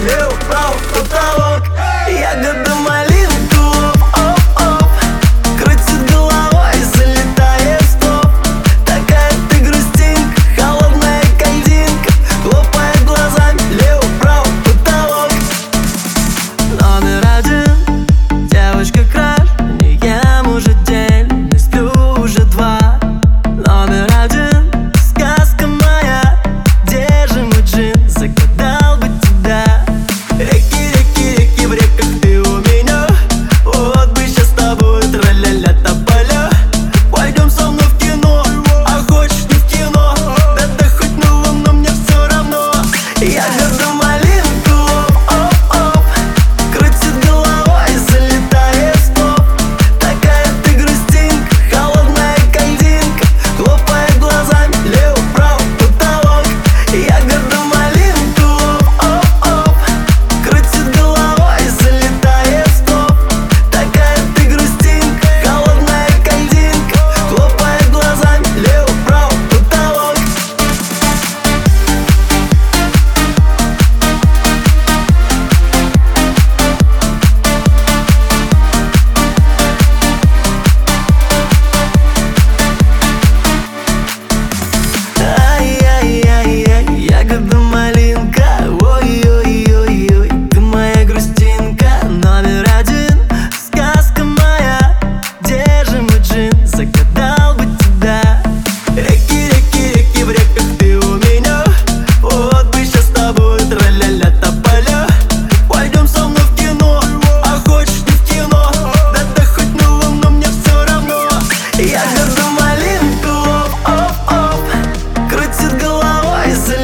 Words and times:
Lil 0.00 0.30
Bro, 0.48 0.78
потолок 0.94 1.62
Я 2.08 2.34
готов 2.36 2.79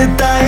detalle 0.00 0.39